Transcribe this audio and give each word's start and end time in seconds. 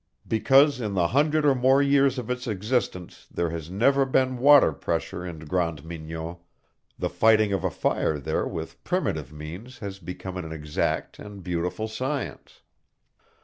Because 0.27 0.81
in 0.81 0.95
the 0.95 1.09
hundred 1.09 1.45
or 1.45 1.53
more 1.53 1.79
years 1.79 2.17
of 2.17 2.31
its 2.31 2.47
existence 2.47 3.27
there 3.29 3.51
has 3.51 3.69
never 3.69 4.03
been 4.03 4.39
water 4.39 4.73
pressure 4.73 5.23
in 5.23 5.37
Grande 5.45 5.85
Mignon, 5.85 6.37
the 6.97 7.07
fighting 7.07 7.53
of 7.53 7.63
a 7.63 7.69
fire 7.69 8.17
there 8.17 8.47
with 8.47 8.83
primitive 8.83 9.31
means 9.31 9.77
has 9.77 9.99
become 9.99 10.37
an 10.37 10.51
exact 10.51 11.19
and 11.19 11.43
beautiful 11.43 11.87
science. 11.87 12.63